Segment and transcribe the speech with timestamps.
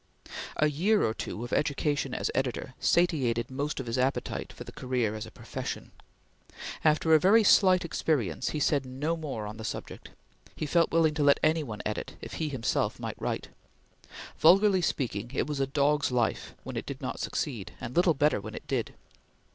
[0.57, 4.73] A year or two of education as editor satiated most of his appetite for that
[4.73, 5.91] career as a profession.
[6.83, 10.09] After a very slight experience, he said no more on the subject.
[10.55, 13.49] He felt willing to let any one edit, if he himself might write.
[14.39, 18.41] Vulgarly speaking, it was a dog's life when it did not succeed, and little better
[18.41, 18.95] when it did.